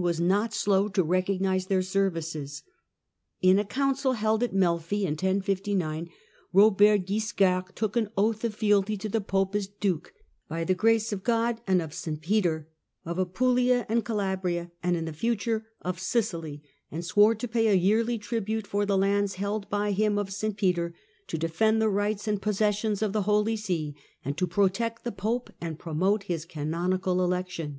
[0.00, 2.64] was not slow to recognize their services.
[3.40, 6.10] In a Council held at Melfi in 1059,
[6.52, 10.12] Eobert Guiscard took an oath of fealty to the Pope as Duke,"
[10.48, 12.68] by the grace of God and of St Peter,"
[13.04, 16.60] of Apulia and Calabria, and, '* in the future," of Sicily,
[16.90, 20.56] and swore to pay a yearly tribute for the lands held by him of St
[20.56, 20.92] Peter,
[21.28, 23.94] to defend the rights and possessions of the Holy See,
[24.24, 27.78] and to protect the Pope and promote his canonical election.